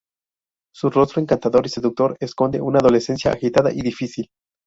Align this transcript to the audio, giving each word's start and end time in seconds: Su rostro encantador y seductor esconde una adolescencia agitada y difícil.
Su 0.73 0.89
rostro 0.89 1.21
encantador 1.21 1.67
y 1.67 1.69
seductor 1.69 2.17
esconde 2.19 2.59
una 2.59 2.79
adolescencia 2.79 3.33
agitada 3.33 3.71
y 3.71 3.81
difícil. 3.83 4.31